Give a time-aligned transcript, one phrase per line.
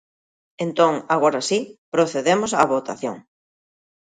[0.65, 1.59] Entón, agora si,
[1.93, 3.17] procedemos á votación.